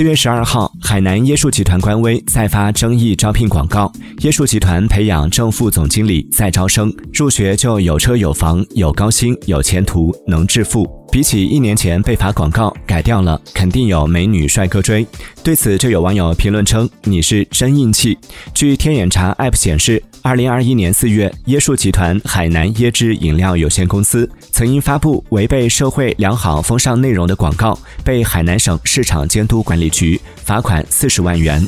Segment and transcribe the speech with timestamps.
[0.00, 3.92] 四月十二号，海南椰树集团官微再发争议招聘广告。
[4.20, 10.88] 椰树集团培养正副总经理再招生，入学就有车有房有高薪有前途能致富。
[11.10, 15.04] 比起一年前被罚广告改掉了，肯定有美女帅哥追。
[15.42, 18.16] 对此，就有网友评论称：“你是真硬气。”
[18.54, 31.66] 据天眼查 App 显示，二零二一年四月，椰树集团海南椰汁饮料有限公司曾因发布违背社会良好风尚内容的广告，被海南省市场监督管理局罚款四十万元。